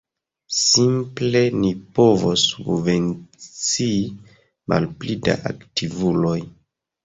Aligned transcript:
Simple 0.59 1.41
ni 1.57 1.69
povos 1.99 2.47
subvencii 2.55 4.01
malpli 4.75 5.21
da 5.29 5.41
aktivuloj. 5.55 6.37